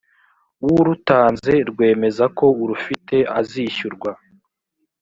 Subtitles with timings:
[0.65, 4.11] w urutanze rwemeza ko urufite azishyurwa